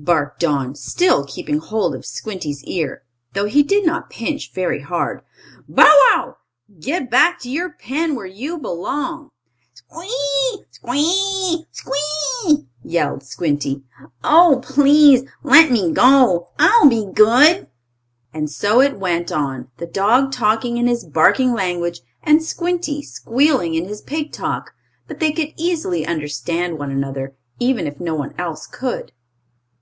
[0.00, 3.02] barked Don, still keeping hold of Squinty's ear,
[3.34, 5.22] though he did not pinch very hard.
[5.68, 5.82] "Bow
[6.14, 6.36] wow!
[6.78, 9.30] Get back to your pen where you belong!"
[9.74, 10.62] "Squee!
[10.70, 11.64] Squee!
[11.72, 13.82] Squee!" yelled Squinty.
[14.22, 16.50] "Oh, please let me go!
[16.60, 17.66] I'll be good!"
[18.32, 23.74] And so it went on, the dog talking in his barking language, and Squinty squealing
[23.74, 24.74] in his pig talk;
[25.08, 29.10] but they could easily understand one another, even if no one else could.